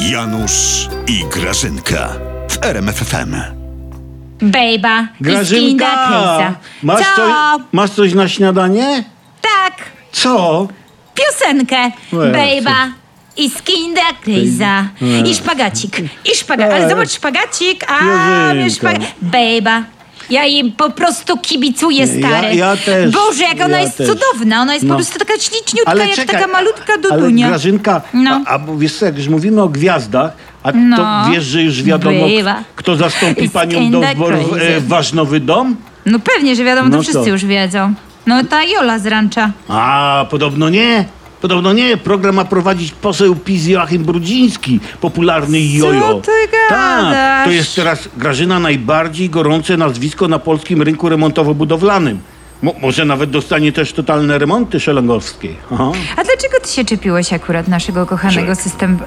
[0.00, 2.08] Janusz i Grażynka
[2.50, 3.36] w RMFFM.
[4.42, 6.54] Bejba i Grażynka!
[6.82, 7.16] Masz, Co?
[7.16, 7.32] coś,
[7.72, 9.04] masz coś na śniadanie?
[9.40, 9.74] Tak,
[10.12, 10.68] Co?
[11.14, 11.90] piosenkę.
[12.12, 12.88] Łe, Bejba
[13.36, 14.00] i skinda.
[14.26, 15.18] Łe.
[15.18, 15.96] I szpagacik.
[16.32, 16.72] I szpagacik.
[16.74, 17.84] Ale zobacz, szpagacik.
[17.90, 18.54] A, Grażynka.
[18.54, 18.96] wiesz, szpag...
[19.22, 19.82] Bejba.
[20.32, 22.54] Ja jej po prostu kibicuję, stary.
[22.54, 24.06] ja też, Boże, jak ona ja jest też.
[24.08, 24.62] cudowna.
[24.62, 24.94] Ona jest No.
[24.94, 27.48] po prostu taka śliczniutka, Ale jak czekaj, taka malutka Ale dudunia.
[27.48, 28.40] Grażynka, No.
[28.46, 30.32] a, a wiesz co, jak już mówimy o gwiazdach,
[30.62, 30.96] a No.
[30.96, 32.56] to wiesz, że już wiadomo, Bywa.
[32.76, 34.66] kto zastąpi panią do kinda wyborów crazy.
[34.76, 35.76] e, wasz nowy dom?
[36.06, 37.28] No pewnie, że wiadomo, No to wszyscy co?
[37.30, 37.94] już wiedzą.
[38.26, 39.50] No ta Jola z rancza.
[39.68, 41.04] A, podobno nie.
[41.42, 41.96] Podobno nie.
[41.96, 46.20] Program ma prowadzić poseł PiS Joachim Brudziński, popularny jojo.
[46.20, 46.30] ty
[46.68, 52.16] Tak, to jest teraz Grażyna najbardziej gorące nazwisko na polskim rynku remontowo-budowlanym.
[52.62, 55.54] Mo, może nawet dostanie też totalne remonty szelengowskie.
[55.72, 55.92] Aha.
[56.16, 58.98] A dlaczego ty się czepiłeś akurat naszego kochanego system,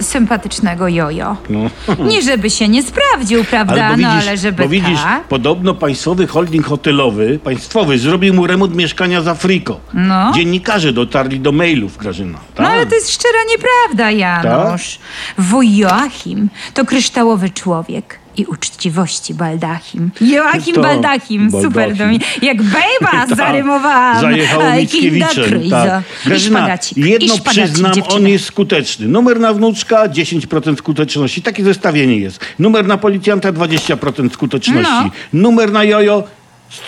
[0.00, 1.36] sympatycznego jojo?
[1.50, 1.70] No.
[2.04, 3.72] Nie żeby się nie sprawdził, prawda?
[3.72, 5.24] Ale bo widzisz, no ale żeby bo widzisz tak.
[5.24, 9.80] podobno państwowy holding hotelowy, państwowy, zrobił mu remont mieszkania za friko.
[9.94, 10.32] No.
[10.34, 12.32] Dziennikarze dotarli do mailów, Grażyna.
[12.32, 12.66] No Tak.
[12.66, 14.98] ale to jest szczera nieprawda, Janusz.
[15.38, 18.19] Wuj Joachim to kryształowy człowiek.
[18.36, 20.10] I uczciwości baldachim.
[20.20, 21.96] Joachim To- Baldachim, super Baldachim.
[21.98, 22.18] do mnie.
[22.42, 24.20] Jak bejba Tak, zarymowałam.
[24.20, 25.70] Zajechało Aj, Mickiewiczem.
[25.70, 26.02] Tak.
[26.26, 28.16] Grażyna, jedno przyznam, dziewczyny.
[28.16, 29.08] on jest skuteczny.
[29.08, 31.42] Numer na wnuczka 10% skuteczności.
[31.42, 32.40] Takie zestawienie jest.
[32.58, 34.90] Numer na policjanta 20% skuteczności.
[35.04, 35.10] No.
[35.32, 36.24] Numer na jojo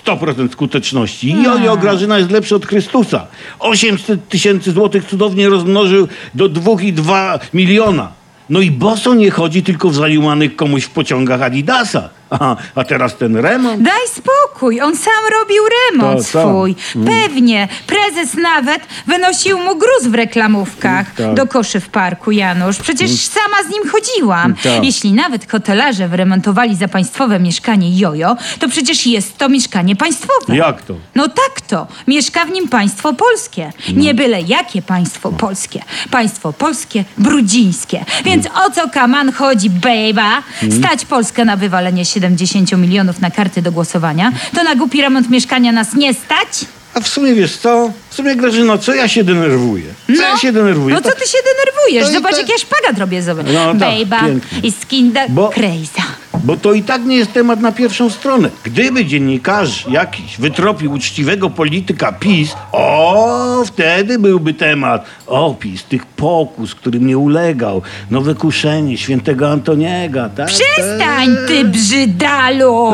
[0.07, 1.35] 100% skuteczności.
[1.35, 1.43] No.
[1.59, 3.27] Jojo Grażyna jest lepszy od Chrystusa.
[3.59, 8.22] 800 tysięcy złotych cudownie rozmnożył do 2,2 miliona.
[8.51, 12.09] No i boso nie chodzi tylko w zajumanych komuś w pociągach Adidasa.
[12.31, 13.83] Aha, a teraz ten remont.
[13.83, 16.49] Daj spokój, on sam robił remont Tak, sam.
[16.49, 16.75] swój.
[17.07, 17.69] Pewnie.
[17.87, 21.35] Prezes nawet wynosił mu gruz w reklamówkach Tak.
[21.35, 22.77] do koszy w parku, Janusz.
[22.79, 24.55] Przecież sama z nim chodziłam.
[24.55, 24.85] Tak.
[24.85, 30.57] Jeśli nawet hotelarze wyremontowali za państwowe mieszkanie Jojo, to przecież jest to mieszkanie państwowe.
[30.57, 30.95] Jak to?
[31.15, 31.87] No tak to.
[32.07, 33.73] Mieszka w nim państwo polskie.
[33.89, 34.03] No.
[34.03, 35.83] Nie byle jakie państwo polskie.
[36.11, 38.05] Państwo polskie, brudzińskie.
[38.25, 40.43] Więc o co kaman chodzi, bejba?
[40.63, 40.79] Mm.
[40.79, 44.33] Stać Polskę na wywalenie 70 milionów na karty do głosowania?
[44.55, 46.49] To na głupi remont mieszkania nas nie stać?
[46.95, 47.91] A w sumie wiesz co?
[48.11, 49.85] W sumie Grażyno, co ja się denerwuję?
[50.17, 50.95] Co ja się denerwuję?
[50.95, 52.05] No co To- ty się denerwujesz?
[52.05, 53.43] to i Zobacz, tak- jak ja szpagat robię sobie.
[53.43, 54.59] No tak, Bejba pięknie.
[54.63, 56.02] i skin the Bo- crazy.
[56.45, 58.51] Bo to i tak nie jest temat na pierwszą stronę.
[58.65, 65.05] Gdyby dziennikarz jakiś wytropił uczciwego polityka PiS, o, wtedy byłby temat.
[65.27, 67.83] Opis tych pokus, którym nie ulegał.
[68.11, 70.47] Nowe kuszenie świętego Antoniego, tak?
[70.47, 72.93] Przestań, ty brzydalu!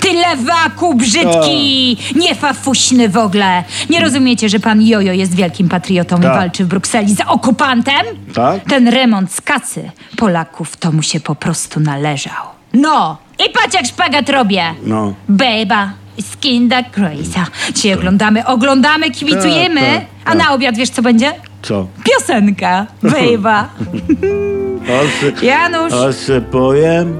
[0.00, 1.96] Ty lewaku brzydki!
[2.16, 3.64] Niefafuśny w ogóle!
[3.90, 6.34] Nie rozumiecie, że pan Jojo jest wielkim patriotą i Tak.
[6.34, 8.06] walczy w Brukseli z okupantem?
[8.34, 8.64] Tak.
[8.68, 12.57] Ten remont z kasy Polaków to mu się po prostu należał.
[12.72, 13.16] No!
[13.46, 14.74] I patrz jak szpagat robię!
[14.82, 15.14] No.
[15.28, 15.90] Beba,
[16.32, 17.40] skin the crazy.
[17.74, 19.80] Dzisiaj oglądamy, oglądamy, kibicujemy.
[19.80, 20.38] Tak, tak, A tak.
[20.38, 21.32] na obiad wiesz co będzie?
[21.62, 21.86] Co?
[22.04, 22.86] Piosenka.
[23.02, 23.68] Beba.
[25.42, 25.92] Janusz.
[25.92, 27.18] a se powiem?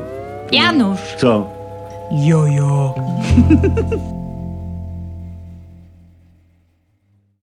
[0.53, 1.01] Janusz.
[1.19, 1.47] Co?
[2.13, 2.95] Jojo.